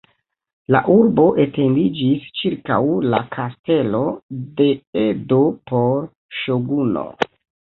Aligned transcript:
La 0.75 0.79
urbo 0.93 1.25
etendiĝis 1.43 2.25
ĉirkaŭ 2.39 2.79
la 3.15 3.19
kastelo 3.35 4.01
de 4.63 4.69
Edo 5.05 5.41
por 5.73 6.09
ŝoguno. 6.41 7.07